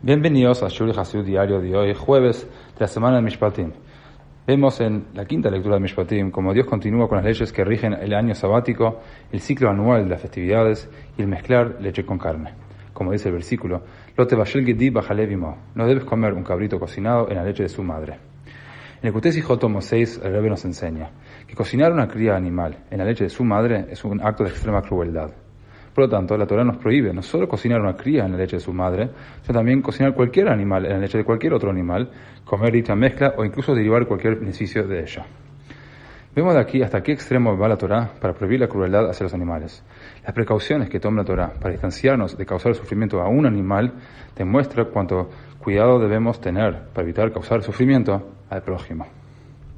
Bienvenidos 0.00 0.62
a 0.62 0.68
Shuri 0.68 0.92
Hasid 0.96 1.24
Diario 1.24 1.60
de 1.60 1.76
hoy, 1.76 1.92
jueves 1.92 2.44
de 2.44 2.80
la 2.80 2.86
semana 2.86 3.16
de 3.16 3.22
Mishpatim. 3.22 3.72
Vemos 4.46 4.80
en 4.80 5.06
la 5.12 5.24
quinta 5.24 5.50
lectura 5.50 5.74
de 5.74 5.80
Mishpatim 5.80 6.30
cómo 6.30 6.54
Dios 6.54 6.68
continúa 6.68 7.08
con 7.08 7.16
las 7.16 7.24
leyes 7.24 7.52
que 7.52 7.64
rigen 7.64 7.94
el 7.94 8.14
año 8.14 8.32
sabático, 8.36 9.00
el 9.32 9.40
ciclo 9.40 9.70
anual 9.70 10.04
de 10.04 10.10
las 10.10 10.22
festividades 10.22 10.88
y 11.16 11.22
el 11.22 11.26
mezclar 11.26 11.78
leche 11.80 12.06
con 12.06 12.16
carne. 12.16 12.54
Como 12.92 13.10
dice 13.10 13.28
el 13.28 13.34
versículo, 13.34 13.82
no 14.16 15.86
debes 15.88 16.04
comer 16.04 16.32
un 16.32 16.44
cabrito 16.44 16.78
cocinado 16.78 17.28
en 17.28 17.34
la 17.34 17.42
leche 17.42 17.64
de 17.64 17.68
su 17.68 17.82
madre. 17.82 18.18
En 19.02 19.08
el 19.08 19.12
Kutesi 19.12 19.40
Jotomo 19.40 19.80
6, 19.80 20.20
el 20.22 20.30
Rebbe 20.32 20.48
nos 20.48 20.64
enseña 20.64 21.10
que 21.44 21.56
cocinar 21.56 21.92
una 21.92 22.06
cría 22.06 22.36
animal 22.36 22.84
en 22.88 22.98
la 22.98 23.04
leche 23.04 23.24
de 23.24 23.30
su 23.30 23.42
madre 23.42 23.86
es 23.90 24.04
un 24.04 24.20
acto 24.20 24.44
de 24.44 24.50
extrema 24.50 24.80
crueldad. 24.80 25.32
Por 25.98 26.04
lo 26.04 26.16
tanto, 26.16 26.38
la 26.38 26.46
Torah 26.46 26.62
nos 26.62 26.76
prohíbe 26.76 27.12
no 27.12 27.22
solo 27.22 27.48
cocinar 27.48 27.80
una 27.80 27.96
cría 27.96 28.24
en 28.24 28.30
la 28.30 28.38
leche 28.38 28.54
de 28.54 28.60
su 28.60 28.72
madre, 28.72 29.10
sino 29.42 29.58
también 29.58 29.82
cocinar 29.82 30.14
cualquier 30.14 30.48
animal 30.48 30.86
en 30.86 30.92
la 30.92 30.98
leche 30.98 31.18
de 31.18 31.24
cualquier 31.24 31.54
otro 31.54 31.70
animal, 31.70 32.08
comer 32.44 32.70
dicha 32.70 32.94
mezcla 32.94 33.34
o 33.36 33.44
incluso 33.44 33.74
derivar 33.74 34.06
cualquier 34.06 34.36
beneficio 34.36 34.86
de 34.86 35.00
ella. 35.00 35.26
Vemos 36.36 36.54
de 36.54 36.60
aquí 36.60 36.82
hasta 36.82 37.02
qué 37.02 37.10
extremo 37.10 37.58
va 37.58 37.66
la 37.66 37.76
Torah 37.76 38.12
para 38.20 38.32
prohibir 38.32 38.60
la 38.60 38.68
crueldad 38.68 39.10
hacia 39.10 39.24
los 39.24 39.34
animales. 39.34 39.82
Las 40.22 40.32
precauciones 40.32 40.88
que 40.88 41.00
toma 41.00 41.22
la 41.22 41.24
Torah 41.24 41.52
para 41.60 41.72
distanciarnos 41.72 42.38
de 42.38 42.46
causar 42.46 42.76
sufrimiento 42.76 43.20
a 43.20 43.28
un 43.28 43.44
animal 43.44 43.92
demuestra 44.36 44.84
cuánto 44.84 45.28
cuidado 45.58 45.98
debemos 45.98 46.40
tener 46.40 46.90
para 46.94 47.02
evitar 47.02 47.32
causar 47.32 47.60
sufrimiento 47.64 48.22
al 48.48 48.62
prójimo. 48.62 49.04